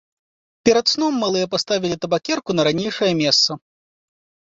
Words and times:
Перад 0.69 0.85
сном 0.93 1.13
малыя 1.25 1.51
паставілі 1.53 2.01
табакерку 2.07 2.51
на 2.59 2.69
ранейшае 2.71 3.13
месца. 3.25 3.51